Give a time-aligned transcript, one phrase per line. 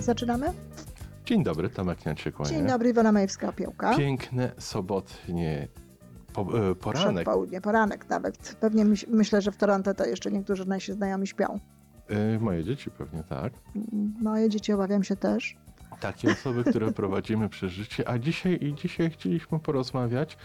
[0.00, 0.52] zaczynamy?
[1.24, 2.50] Dzień dobry, Tomek Niacie kłania.
[2.50, 3.96] Dzień dobry, Iwona Majewska-Opiełka.
[3.96, 5.68] Piękny, sobotnie
[6.32, 7.14] po, e, poranek.
[7.14, 8.56] Przedpołudnie, poranek nawet.
[8.60, 11.60] Pewnie myśl, myślę, że w Toronto to jeszcze niektórzy nasi znajomi śpią.
[12.08, 13.52] E, Moje dzieci pewnie tak.
[14.20, 15.56] Moje dzieci obawiam się też.
[16.00, 20.36] Takie osoby, które prowadzimy przez życie, a dzisiaj i dzisiaj chcieliśmy porozmawiać,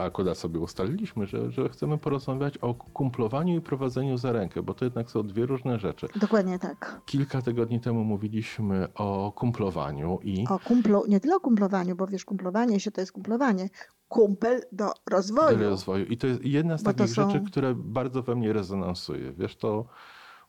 [0.00, 4.84] akurat sobie ustaliliśmy, że, że chcemy porozmawiać o kumplowaniu i prowadzeniu za rękę, bo to
[4.84, 6.08] jednak są dwie różne rzeczy.
[6.16, 7.00] Dokładnie tak.
[7.06, 12.24] Kilka tygodni temu mówiliśmy o kumplowaniu i O kumplu, nie tyle o kumplowaniu, bo wiesz,
[12.24, 13.68] kumplowanie się to jest kumplowanie.
[14.08, 15.58] Kumpel do rozwoju.
[15.58, 16.04] do rozwoju.
[16.06, 19.32] I to jest jedna z Bo takich są- rzeczy, które bardzo we mnie rezonansuje.
[19.32, 19.84] Wiesz, to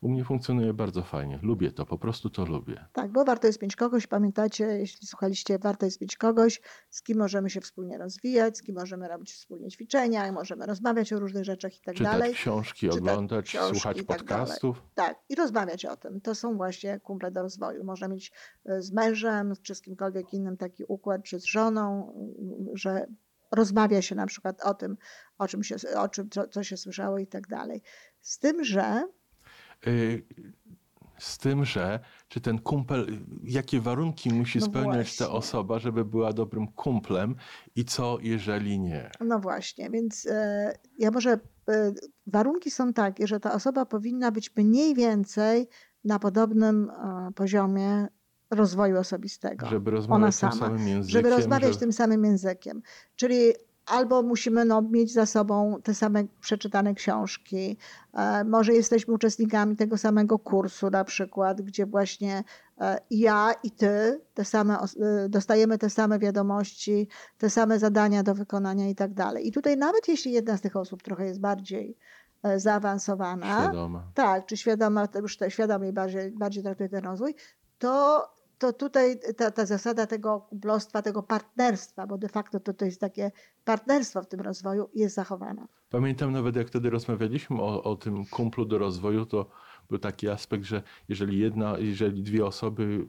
[0.05, 1.39] u mnie funkcjonuje bardzo fajnie.
[1.41, 2.85] Lubię to, po prostu to lubię.
[2.93, 7.17] Tak, bo warto jest mieć kogoś, pamiętacie, jeśli słuchaliście, warto jest mieć kogoś, z kim
[7.17, 11.77] możemy się wspólnie rozwijać, z kim możemy robić wspólnie ćwiczenia, możemy rozmawiać o różnych rzeczach
[11.77, 12.33] i tak Czytać dalej.
[12.33, 14.83] książki, Czytać oglądać, książki słuchać tak podcastów.
[14.95, 16.21] Tak, i rozmawiać o tym.
[16.21, 17.83] To są właśnie kumple do rozwoju.
[17.83, 18.31] Można mieć
[18.65, 22.13] e, z mężem, czy z kimkolwiek innym taki układ, czy z żoną,
[22.73, 23.05] że
[23.51, 24.97] rozmawia się na przykład o tym,
[25.37, 27.81] o czym się, o czym, co, co się słyszało i tak dalej.
[28.21, 29.03] Z tym, że
[31.19, 33.07] Z tym, że czy ten kumpel,
[33.43, 35.37] jakie warunki musi No spełniać ta właśnie.
[35.39, 37.35] osoba, żeby była dobrym kumplem
[37.75, 39.11] i co jeżeli nie?
[39.21, 41.93] No właśnie, więc e, ja może e,
[42.27, 45.67] warunki są takie, że ta osoba powinna być mniej więcej
[46.03, 48.07] na podobnym e, poziomie
[48.51, 49.65] rozwoju osobistego.
[49.67, 51.21] Żeby Ona rozmawiać tym sama, samym językiem.
[51.21, 52.81] żeby rozmawiać tym samym językiem.
[53.15, 53.53] Czyli
[53.85, 57.77] albo musimy no, mieć za sobą te same przeczytane książki,
[58.13, 62.43] e, może jesteśmy uczestnikami tego samego kursu na przykład, gdzie właśnie
[62.81, 67.07] e, ja i ty te same, e, dostajemy te same wiadomości,
[67.37, 69.47] te same zadania do wykonania i tak dalej.
[69.47, 71.97] I tutaj nawet jeśli jedna z tych osób trochę jest bardziej
[72.55, 74.03] zaawansowana, Świadoma.
[74.13, 77.35] tak, czy świadoma, już te, świadomie bardziej, bardziej traktuje ten rozwój,
[77.79, 78.23] to,
[78.57, 83.01] to tutaj ta, ta zasada tego kumplostwa, tego partnerstwa, bo de facto to, to jest
[83.01, 83.31] takie
[83.63, 85.67] partnerstwo w tym rozwoju, jest zachowana.
[85.89, 89.49] Pamiętam nawet, jak wtedy rozmawialiśmy o, o tym kumplu do rozwoju, to
[89.89, 93.05] był taki aspekt, że jeżeli jedna, jeżeli dwie osoby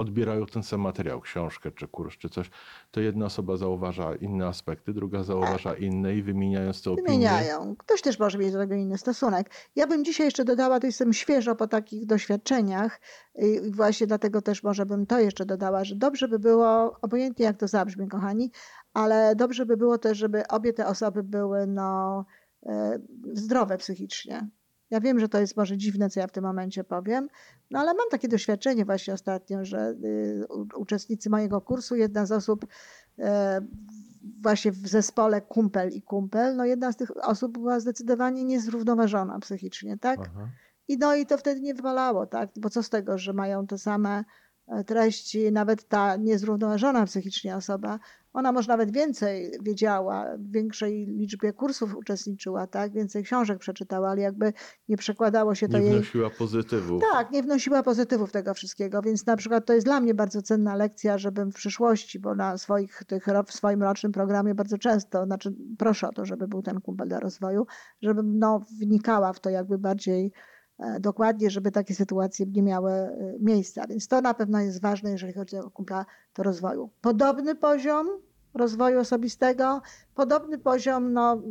[0.00, 2.50] odbierają ten sam materiał, książkę czy kurs czy coś,
[2.90, 7.08] to jedna osoba zauważa inne aspekty, druga zauważa inne i wymieniając te opinie.
[7.08, 7.76] Wymieniają.
[7.76, 9.50] Ktoś też może mieć do tego inny stosunek.
[9.76, 13.00] Ja bym dzisiaj jeszcze dodała, to jestem świeżo po takich doświadczeniach
[13.34, 17.56] i właśnie dlatego też może bym to jeszcze dodała, że dobrze by było, obojętnie jak
[17.56, 18.50] to zabrzmi, kochani,
[18.94, 22.24] ale dobrze by było też, żeby obie te osoby były no,
[22.66, 22.98] e,
[23.32, 24.48] zdrowe psychicznie.
[24.90, 27.28] Ja wiem, że to jest może dziwne, co ja w tym momencie powiem,
[27.70, 30.46] no ale mam takie doświadczenie właśnie ostatnio, że y,
[30.76, 32.66] uczestnicy mojego kursu, jedna z osób
[33.18, 33.60] e,
[34.42, 39.98] właśnie w zespole kumpel i kumpel, no jedna z tych osób była zdecydowanie niezrównoważona psychicznie,
[39.98, 40.20] tak?
[40.20, 40.48] Aha.
[40.88, 42.50] I no i to wtedy nie wywalało, tak?
[42.56, 44.24] Bo co z tego, że mają te same
[44.86, 47.98] treści, nawet ta niezrównoważona psychicznie osoba,
[48.32, 52.92] ona może nawet więcej wiedziała, w większej liczbie kursów uczestniczyła, tak?
[52.92, 54.52] Więcej książek przeczytała, ale jakby
[54.88, 55.94] nie przekładało się to Nie jej...
[55.94, 57.02] wnosiła pozytywów.
[57.12, 60.76] Tak, nie wnosiła pozytywów tego wszystkiego, więc na przykład to jest dla mnie bardzo cenna
[60.76, 65.54] lekcja, żebym w przyszłości, bo na swoich, tych, w swoim rocznym programie bardzo często, znaczy
[65.78, 67.66] proszę o to, żeby był ten kumpel do rozwoju,
[68.02, 70.32] żebym no, wnikała w to jakby bardziej
[71.00, 73.86] dokładnie, żeby takie sytuacje nie miały e, miejsca.
[73.86, 76.90] Więc to na pewno jest ważne, jeżeli chodzi o kumpla do rozwoju.
[77.00, 78.08] Podobny poziom
[78.54, 79.80] rozwoju osobistego,
[80.14, 81.42] podobny poziom no,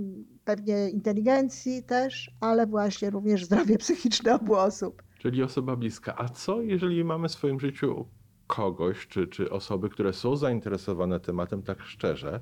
[0.45, 5.03] pewnie inteligencji też, ale właśnie również zdrowie psychiczne obu osób.
[5.19, 6.15] Czyli osoba bliska.
[6.17, 8.05] A co, jeżeli mamy w swoim życiu
[8.47, 12.39] kogoś, czy, czy osoby, które są zainteresowane tematem tak szczerze,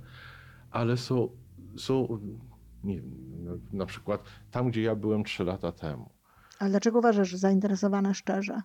[0.72, 1.29] ale są,
[1.78, 2.19] są
[2.83, 3.01] nie
[3.43, 6.16] no, na przykład tam, gdzie ja byłem trzy lata temu.
[6.59, 8.61] Ale dlaczego uważasz, że zainteresowane szczerze?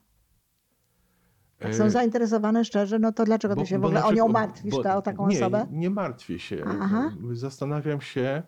[1.60, 4.12] Jak są E, zainteresowane szczerze, no to dlaczego ty bo- się w ogóle na o
[4.12, 5.66] nią przykład- martwisz, bo- ta, o taką nie, osobę?
[5.70, 6.64] Nie martwię się.
[6.80, 7.12] Aha.
[7.32, 8.42] Zastanawiam się,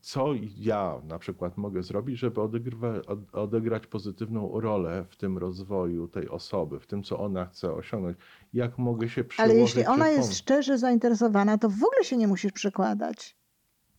[0.00, 0.26] co
[0.56, 6.28] ja na przykład mogę zrobić, żeby odegrywa, od- odegrać pozytywną rolę w tym rozwoju tej
[6.28, 8.16] osoby, w tym, co ona chce osiągnąć.
[8.52, 9.58] Jak mogę się Ale przyłożyć?
[9.60, 10.36] jeśli ona jest pomóc?
[10.36, 13.37] szczerze zainteresowana, to w ogóle się nie musisz przykładać.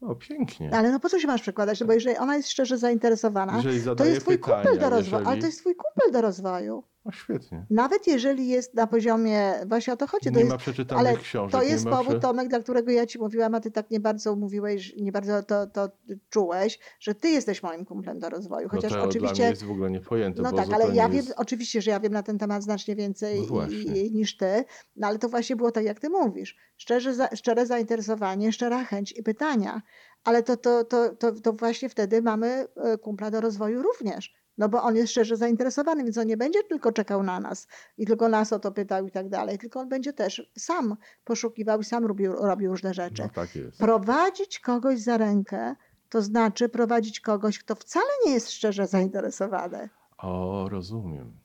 [0.01, 0.69] O, pięknie.
[0.73, 1.79] Ale no po co się masz przykładać?
[1.79, 3.61] No bo jeżeli ona jest szczerze zainteresowana,
[3.97, 5.15] to jest twój pytania, kumpel do rozwoju.
[5.25, 6.83] Ale jeżeli- to jest twój kumpel do rozwoju.
[7.09, 7.65] O, świetnie.
[7.69, 11.17] Nawet jeżeli jest na poziomie, właśnie o to chodzi, to Nie jest ma przeczytanych Ale
[11.17, 11.51] książek.
[11.51, 14.35] to jest powód, prze- Tomek, dla którego ja ci mówiłam, a ty tak nie bardzo
[14.35, 15.89] mówiłeś, nie bardzo to, to
[16.29, 18.67] czułeś, że ty jesteś moim kumplem do rozwoju.
[18.67, 19.43] No Chociaż to dla mnie oczywiście.
[19.43, 21.33] jest w ogóle niepojęte, No tak, ale ja wiem, jest...
[21.37, 24.63] oczywiście, że ja wiem na ten temat znacznie więcej No i, niż ty,
[24.95, 26.57] no ale to właśnie było tak, jak ty mówisz.
[26.77, 29.81] Szczerze, za, szczere zainteresowanie, szczera chęć i pytania.
[30.23, 34.38] Ale to, to, to, to, to właśnie wtedy mamy e, kumpla do rozwoju również.
[34.59, 37.67] No bo on jest szczerze zainteresowany, więc on nie będzie tylko czekał na nas
[37.97, 41.79] i tylko nas o to pytał i tak dalej, tylko on będzie też sam poszukiwał
[41.79, 43.23] i sam robił, robił różne rzeczy.
[43.23, 43.77] No tak jest.
[43.77, 45.75] Prowadzić kogoś za rękę,
[46.09, 49.89] to znaczy prowadzić kogoś, kto wcale nie jest szczerze zainteresowany.
[50.17, 51.39] O, rozumiem.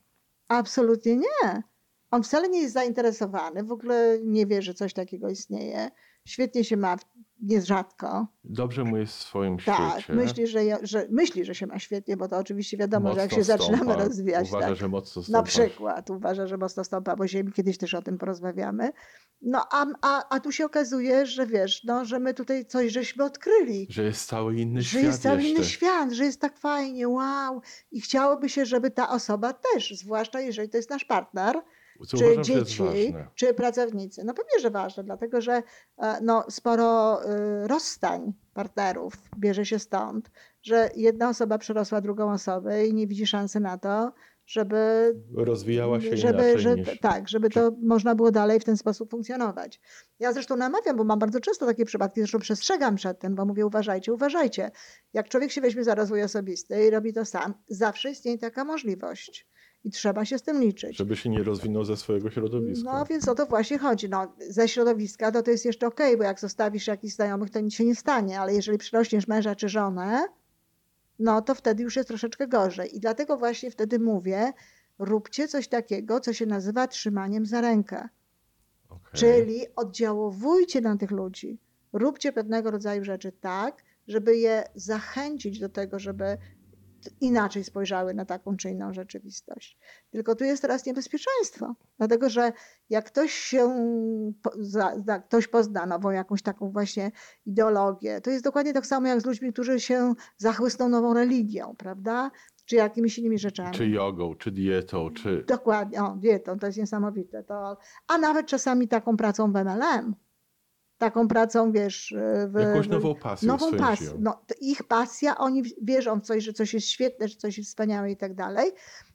[0.47, 1.63] Absolutnie nie.
[2.11, 5.91] On wcale nie jest zainteresowany, w ogóle nie wie, że coś takiego istnieje.
[6.27, 6.95] Świetnie się ma,
[7.41, 8.27] nierzadko.
[8.43, 10.13] Dobrze mu jest w swoim Tak, świecie.
[10.13, 13.37] myśli, że, że, myśli, że się ma świetnie, bo to oczywiście wiadomo, że jak Mocno
[13.37, 14.03] się zaczynamy stąpa.
[14.03, 15.37] rozwijać, Uważa, tak, że mocno stąpa.
[15.39, 18.91] na przykład uważa, że mocno stąpa po ziemi, kiedyś też o tym porozmawiamy.
[19.41, 23.23] No a, a, a tu się okazuje, że wiesz, no, że my tutaj coś żeśmy
[23.23, 23.87] odkryli.
[23.89, 25.49] Że jest cały inny że świat jest cały jeszcze.
[25.51, 27.61] inny świat, że jest tak fajnie, wow.
[27.91, 31.61] I chciałoby się, żeby ta osoba też, zwłaszcza jeżeli to jest nasz partner,
[32.07, 32.83] Co czy uważam, dzieci,
[33.35, 34.23] czy pracownicy.
[34.23, 35.63] No pewnie, że ważne, dlatego że
[35.97, 40.31] e, no, sporo y, rozstań partnerów bierze się stąd,
[40.61, 44.13] że jedna osoba przerosła drugą osobę i nie widzi szansy na to,
[44.45, 46.99] żeby Rozwijała się żeby, inaczej że, niż...
[46.99, 49.81] tak, żeby to można było dalej w ten sposób funkcjonować.
[50.19, 53.65] Ja zresztą namawiam, bo mam bardzo często takie przypadki, zresztą przestrzegam przed tym, bo mówię
[53.65, 54.71] uważajcie, uważajcie.
[55.13, 59.47] Jak człowiek się weźmie za rozwój osobisty i robi to sam, zawsze istnieje taka możliwość
[59.85, 60.97] i trzeba się z tym liczyć.
[60.97, 62.93] Żeby się nie rozwinął ze swojego środowiska.
[62.93, 64.09] No więc o to właśnie chodzi.
[64.09, 67.73] No, ze środowiska to, to jest jeszcze okej, bo jak zostawisz jakichś znajomych, to nic
[67.73, 70.25] się nie stanie, ale jeżeli przyrośniesz męża czy żonę,
[71.19, 72.95] no to wtedy już jest troszeczkę gorzej.
[72.95, 74.53] I dlatego właśnie wtedy mówię,
[74.99, 78.09] róbcie coś takiego, co się nazywa trzymaniem za rękę.
[78.89, 79.19] Okej.
[79.19, 81.59] Czyli oddziałowujcie na tych ludzi.
[81.93, 86.37] Róbcie pewnego rodzaju rzeczy tak, żeby je zachęcić do tego, żeby
[87.21, 89.77] inaczej spojrzały na taką czy inną rzeczywistość.
[90.11, 92.51] Tylko tu jest teraz niebezpieczeństwo, dlatego że
[92.89, 93.75] jak ktoś się,
[94.41, 97.11] po- za, za, ktoś pozna nową jakąś taką właśnie
[97.45, 102.31] ideologię, to jest dokładnie tak samo jak z ludźmi, którzy się zachłysną nową religią, prawda?
[102.65, 103.71] Czy jakimiś innymi rzeczami.
[103.75, 105.43] Czy jogą, czy dietą, czy...
[105.47, 107.43] Dokładnie, o, dietą, to jest niesamowite.
[107.43, 110.15] To, a nawet czasami taką pracą w MLM.
[111.05, 112.15] Taką pracą, wiesz,
[112.47, 114.17] w, Jakąś nową pasję nową życiu.
[114.19, 118.11] No, ich pasja, oni wierzą w coś, że coś jest świetne, że coś jest wspaniałe
[118.11, 118.71] i tak dalej.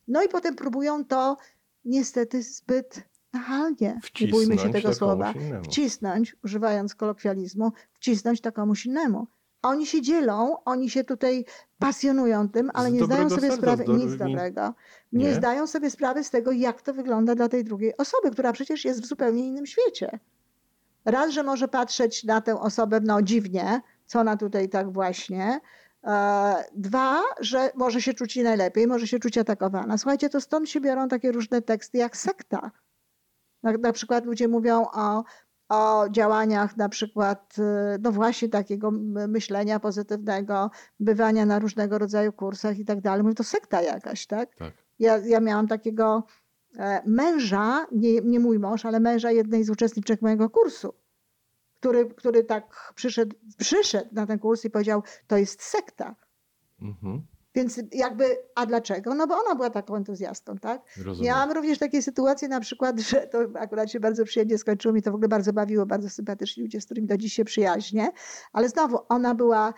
[0.09, 1.37] No i potem próbują to
[1.85, 3.03] niestety zbyt
[3.33, 5.65] nachalnie, nie bójmy się tego słowa, innemu.
[5.65, 9.27] wcisnąć, używając kolokwializmu, wcisnąć to komuś innemu.
[9.63, 11.45] Oni się dzielą, oni się tutaj
[11.79, 14.75] pasjonują tym, ale Z nie zdają sobie sprawy, do- nic dobrego,
[15.13, 15.35] nie, nie?
[15.35, 19.03] zdają sobie sprawy z tego, jak to wygląda dla tej drugiej osoby, która przecież jest
[19.03, 20.19] w zupełnie innym świecie.
[21.05, 25.61] Raz, że może patrzeć na tę osobę no dziwnie, co ona tutaj tak właśnie.
[26.05, 29.99] E, Dwa, że może się czuć nie najlepiej, może się czuć atakowana.
[29.99, 32.71] Słuchajcie, to stąd się biorą takie różne teksty jak sekta.
[33.63, 35.25] Na, na przykład ludzie mówią o,
[35.69, 38.91] o działaniach na przykład, y, no właśnie takiego
[39.29, 40.71] myślenia pozytywnego,
[41.01, 43.23] bywania na różnego rodzaju kursach i tak dalej.
[43.23, 44.55] Mówię, to sekta jakaś, tak?
[44.55, 44.75] Tak.
[44.99, 46.40] Ja, ja miałam takiego e,
[47.07, 50.95] męża, nie, nie mój mąż, ale męża jednej z uczestniczek mojego kursu,
[51.81, 56.17] który, który tak przyszedł, przyszedł na ten kurs i powiedział, to jest sekta.
[56.83, 57.23] Mhm.
[57.55, 58.25] Więc jakby,
[58.55, 59.15] a dlaczego?
[59.15, 60.83] No bo ona była taką entuzjastą, tak?
[61.05, 61.27] Rozumiem.
[61.27, 65.13] Miałam również takie sytuacje na przykład, że to akurat się bardzo przyjemnie skończyło, mi to
[65.13, 68.09] w ogóle bardzo bawiło, bardzo sympatyczni ludzie, z którymi do dziś się przyjaźnię,
[68.53, 69.75] ale znowu ona była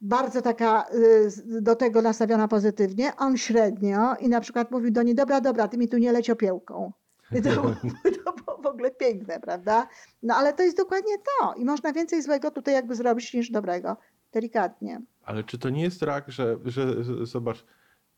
[0.00, 5.14] bardzo taka y, do tego nastawiona pozytywnie, on średnio i na przykład mówił do niej,
[5.14, 6.92] dobra, dobra, ty mi tu nie leć opiełką.
[7.32, 7.74] I to, było-
[8.24, 9.88] to było w ogóle piękne, prawda?
[10.22, 13.96] No ale to jest dokładnie to i można więcej złego tutaj jakby zrobić niż dobrego,
[14.32, 15.00] delikatnie.
[15.22, 16.84] Ale czy to nie jest tak, że, że
[17.26, 17.64] zobacz,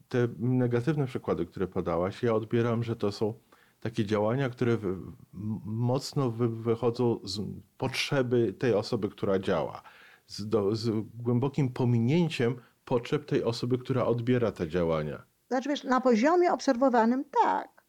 [0.08, 3.34] te negatywne przykłady, które podałaś, ja odbieram, że to są
[3.80, 4.78] takie działania, które
[5.64, 7.40] mocno wy, wychodzą z
[7.78, 9.82] potrzeby tej osoby, która działa,
[10.30, 15.22] z, do, z głębokim pominięciem potrzeb tej osoby, która odbiera te działania.
[15.48, 17.79] Znaczy wiesz, na poziomie obserwowanym tak,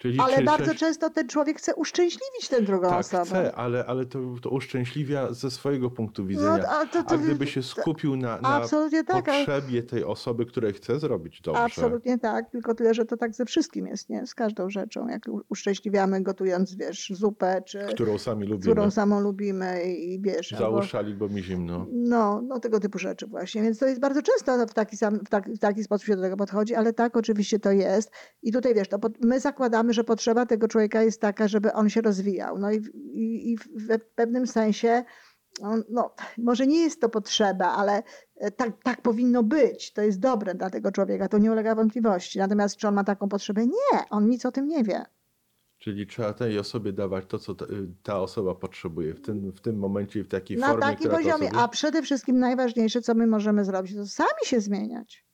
[0.00, 3.24] Czyli ale czy- bardzo czy- często ten człowiek chce uszczęśliwić tę drugą tak, osobę.
[3.24, 6.56] chce, ale, ale to, to uszczęśliwia ze swojego punktu widzenia.
[6.56, 8.60] No, a, to, to, A gdyby się skupił na, na
[9.06, 11.60] tak, potrzebie tej osoby, której chce zrobić dobrze.
[11.60, 14.26] Absolutnie tak, tylko tyle, że to tak ze wszystkim jest, nie?
[14.26, 15.08] Z każdą rzeczą.
[15.08, 18.72] Jak uszczęśliwiamy gotując, wiesz, zupę, czy którą sami lubimy.
[18.72, 20.54] którą samą lubimy i, i wiesz.
[20.58, 21.86] Załóż bo mi zimno.
[21.92, 23.62] No, no tego typu rzeczy właśnie.
[23.62, 26.22] Więc to jest bardzo często w taki, sam, w taki, w taki sposób się do
[26.22, 28.10] tego podchodzi, ale tak oczywiście to jest.
[28.42, 31.88] I tutaj wiesz, to pod, my zakładamy, że potrzeba tego człowieka jest taka, żeby on
[31.88, 32.58] się rozwijał.
[32.58, 35.04] No i, w- i, i w pewnym sensie,
[35.90, 38.02] no, może nie jest to potrzeba, ale
[38.36, 39.92] e, tak, tak powinno być.
[39.92, 42.38] To jest dobre dla tego człowieka, to nie ulega wątpliwości.
[42.38, 43.66] Natomiast czy on ma taką potrzebę?
[43.66, 45.04] Nie, on nic o tym nie wie.
[45.78, 47.66] Czyli trzeba tej osobie dawać to, co ta,
[48.02, 51.12] ta osoba potrzebuje w tym, w tym momencie i w takiej Na formie, takim która
[51.12, 51.48] to poziomie.
[51.48, 51.60] sobie...
[51.62, 55.26] A przede wszystkim najważniejsze, co my możemy zrobić, to sami się zmieniać.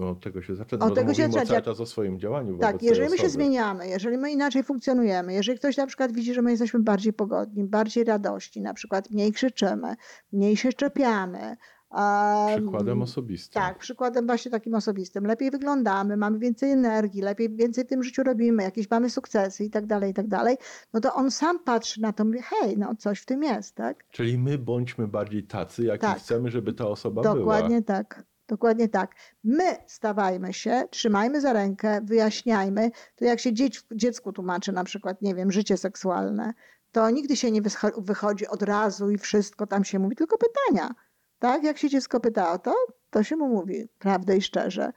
[0.00, 1.44] No od tego się zaczyna, Od bo tego się zaczyna.
[1.46, 5.58] cały czas o swoim działaniu Tak, jeżeli my się zmieniamy, jeżeli my inaczej funkcjonujemy, jeżeli
[5.58, 9.94] ktoś na przykład widzi, że my jesteśmy bardziej pogodni, bardziej radości, na przykład mniej krzyczymy,
[10.32, 11.56] mniej się czepiamy.
[11.90, 13.62] a, Przykładem osobistym.
[13.62, 15.26] Tak, przykładem właśnie takim osobistym.
[15.26, 19.70] Lepiej wyglądamy, mamy więcej energii, lepiej więcej w tym życiu robimy, jakieś mamy sukcesy i
[19.70, 20.56] tak dalej, i tak dalej.
[20.92, 23.74] No to on sam patrzy na to i mówi, hej, no coś w tym jest,
[23.74, 24.04] tak?
[24.10, 26.18] Czyli my bądźmy bardziej tacy, jaki Tak.
[26.18, 27.34] chcemy, żeby ta osoba była.
[27.34, 28.29] Dokładnie tak.
[28.50, 29.14] Dokładnie tak.
[29.44, 32.90] My stawajmy się, trzymajmy za rękę, wyjaśniajmy.
[33.16, 33.50] To jak się
[33.92, 36.54] dziecku tłumaczy na przykład, nie wiem, życie seksualne,
[36.92, 37.62] to nigdy się nie
[37.98, 40.94] wychodzi od razu i wszystko tam się mówi, tylko pytania.
[41.38, 41.64] Tak?
[41.64, 42.74] Jak się dziecko pyta o to,
[43.10, 44.92] to się mu mówi prawdę i szczerze.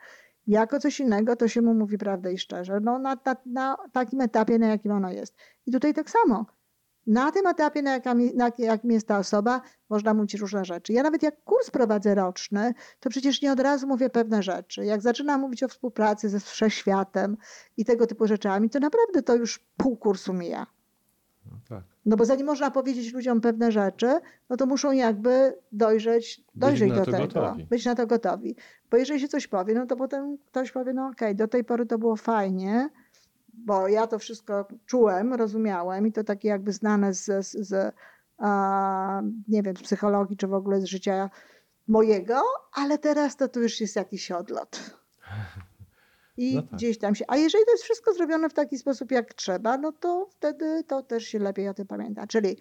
[0.47, 2.79] Jako coś innego, to się mu mówi prawdę i szczerze.
[2.79, 5.35] No na, na, na takim etapie, na jakim ono jest.
[5.65, 6.45] I tutaj tak samo.
[7.07, 10.93] Na tym etapie, na jakim, na jakim jest ta osoba, można mówić różne rzeczy.
[10.93, 14.85] Ja nawet jak kurs prowadzę roczny, to przecież nie od razu mówię pewne rzeczy.
[14.85, 17.37] Jak zaczynam mówić o współpracy ze wszechświatem
[17.77, 20.67] i tego typu rzeczami, to naprawdę to już pół kursu mija.
[21.51, 21.83] No tak.
[22.05, 24.19] No bo zanim można powiedzieć ludziom pewne rzeczy,
[24.49, 27.65] no to muszą jakby dojrzeć, dojrzeć do tego, gotowi.
[27.65, 28.55] być na to gotowi.
[28.91, 31.85] Bo jeżeli się coś powie, no to potem ktoś powie, no okej, do tej pory
[31.85, 32.89] to było fajnie,
[33.53, 37.95] bo ja to wszystko czułem, rozumiałem i to takie jakby znane z, z, z
[38.37, 41.29] a, nie wiem, z psychologii czy w ogóle z życia
[41.87, 42.41] mojego,
[42.73, 44.97] ale teraz to tu już jest jakiś odlot.
[46.37, 46.71] I No tak.
[46.71, 47.25] gdzieś tam się.
[47.27, 51.03] A jeżeli to jest wszystko zrobione w taki sposób, jak trzeba, no to wtedy to
[51.03, 52.27] też się lepiej o tym pamięta.
[52.27, 52.57] Czyli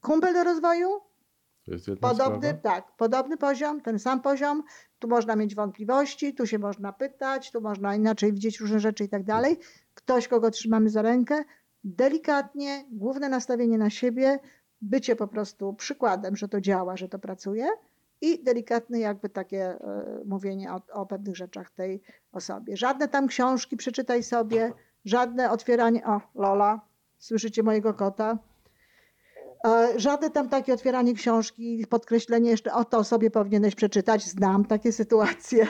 [0.00, 1.00] kumpel do rozwoju,
[2.00, 2.62] podobny, sprawa.
[2.62, 4.62] tak, podobny poziom, ten sam poziom.
[4.98, 9.08] Tu można mieć wątpliwości, tu się można pytać, tu można inaczej widzieć różne rzeczy i
[9.08, 9.58] tak dalej.
[10.06, 11.44] Ktoś, kogo trzymamy za rękę,
[11.84, 14.38] delikatnie, główne nastawienie na siebie,
[14.80, 17.66] bycie po prostu przykładem, że to działa, że to pracuje
[18.20, 19.78] i delikatne jakby takie e,
[20.26, 22.76] mówienie o, o pewnych rzeczach tej osobie.
[22.76, 24.72] Żadne tam książki przeczytaj sobie,
[25.04, 26.80] żadne otwieranie, o Lola,
[27.18, 28.38] słyszycie mojego kota?
[29.66, 34.92] E, Żadne tam takie otwieranie książki, podkreślenie jeszcze, o to sobie powinieneś przeczytać, znam takie
[34.92, 35.66] sytuacje.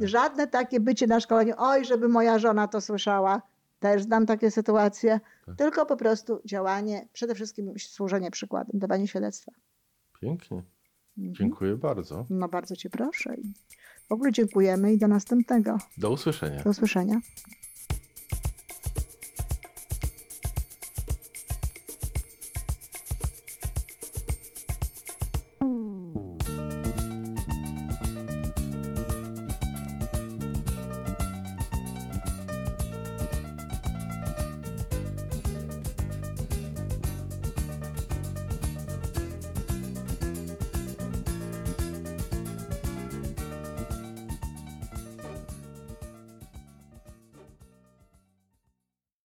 [0.00, 3.42] Żadne takie bycie na szkoleniu, oj, żeby moja żona to słyszała,
[3.80, 5.20] też znam takie sytuacje.
[5.46, 5.56] Tak.
[5.56, 9.52] Tylko po prostu działanie, przede wszystkim służenie przykładem, dawanie świadectwa.
[10.20, 10.62] Pięknie.
[11.18, 11.34] Mhm.
[11.34, 12.26] Dziękuję bardzo.
[12.30, 13.34] No bardzo Cię proszę.
[13.36, 13.52] I
[14.08, 15.78] w ogóle dziękujemy i do następnego.
[15.98, 16.62] Do usłyszenia.
[16.62, 17.20] Do usłyszenia.